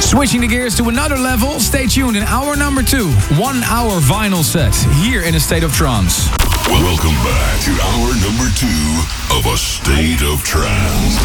Switching 0.00 0.40
the 0.40 0.46
gears 0.46 0.74
to 0.76 0.88
another 0.88 1.16
level, 1.16 1.60
stay 1.60 1.86
tuned 1.86 2.16
in 2.16 2.22
hour 2.22 2.56
number 2.56 2.82
two, 2.82 3.10
one 3.36 3.62
hour 3.64 4.00
vinyl 4.00 4.42
set 4.42 4.74
here 5.02 5.22
in 5.22 5.34
a 5.34 5.40
state 5.40 5.64
of 5.64 5.72
trance. 5.72 6.30
Welcome 6.68 7.14
back 7.24 7.60
to 7.64 7.72
hour 7.72 8.08
number 8.24 8.48
two 8.56 9.36
of 9.36 9.46
A 9.52 9.56
State 9.58 10.22
of 10.22 10.42
Trance. 10.42 11.18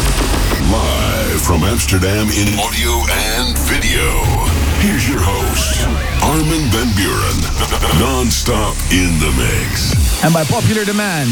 Live 0.70 1.40
from 1.40 1.62
Amsterdam 1.62 2.28
in 2.28 2.58
audio 2.58 2.92
and 3.10 3.56
video. 3.58 4.57
Here's 4.80 5.08
your 5.08 5.18
host, 5.20 5.82
Armin 6.22 6.70
van 6.70 6.86
Buuren. 6.94 7.98
Non-stop 7.98 8.76
in 8.92 9.18
the 9.18 9.32
mix. 9.36 10.22
And 10.22 10.32
by 10.32 10.44
popular 10.44 10.84
demand, 10.84 11.30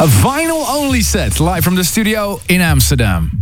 a 0.00 0.08
vinyl 0.20 0.66
only 0.68 1.00
set 1.00 1.38
live 1.38 1.62
from 1.62 1.76
the 1.76 1.84
studio 1.84 2.40
in 2.48 2.60
Amsterdam. 2.60 3.37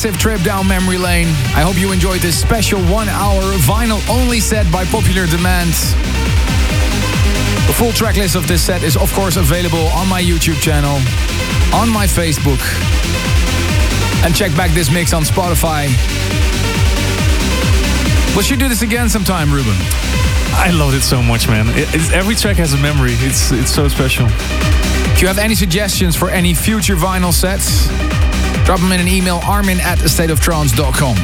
Massive 0.00 0.18
trip 0.18 0.40
down 0.40 0.66
memory 0.66 0.96
lane. 0.96 1.26
I 1.52 1.60
hope 1.60 1.78
you 1.78 1.92
enjoyed 1.92 2.22
this 2.22 2.40
special 2.40 2.80
one 2.84 3.10
hour 3.10 3.42
vinyl 3.68 4.00
only 4.08 4.40
set 4.40 4.64
by 4.72 4.86
popular 4.86 5.26
demand. 5.26 5.74
The 7.66 7.74
full 7.76 7.92
track 7.92 8.16
list 8.16 8.34
of 8.34 8.48
this 8.48 8.62
set 8.62 8.82
is, 8.82 8.96
of 8.96 9.12
course, 9.12 9.36
available 9.36 9.88
on 9.88 10.08
my 10.08 10.22
YouTube 10.22 10.58
channel, 10.62 10.94
on 11.74 11.90
my 11.90 12.06
Facebook, 12.06 12.62
and 14.24 14.34
check 14.34 14.56
back 14.56 14.70
this 14.70 14.90
mix 14.90 15.12
on 15.12 15.22
Spotify. 15.22 15.88
We 18.34 18.42
should 18.42 18.58
do 18.58 18.70
this 18.70 18.80
again 18.80 19.10
sometime, 19.10 19.52
Ruben. 19.52 19.76
I 20.56 20.70
loved 20.72 20.96
it 20.96 21.02
so 21.02 21.22
much, 21.22 21.46
man. 21.46 21.66
It, 21.68 22.10
every 22.14 22.36
track 22.36 22.56
has 22.56 22.72
a 22.72 22.78
memory. 22.78 23.12
It's 23.16 23.52
it's 23.52 23.70
so 23.70 23.86
special. 23.88 24.28
If 25.12 25.20
you 25.20 25.28
have 25.28 25.38
any 25.38 25.54
suggestions 25.54 26.16
for 26.16 26.30
any 26.30 26.54
future 26.54 26.96
vinyl 26.96 27.34
sets, 27.34 27.90
drop 28.70 28.82
them 28.82 28.92
in 28.92 29.00
an 29.00 29.08
email 29.08 29.40
armin 29.48 29.80
at 29.80 29.98
stateoftrance.com. 29.98 31.16
In 31.16 31.22